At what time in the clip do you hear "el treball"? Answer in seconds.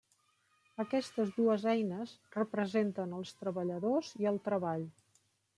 4.33-4.91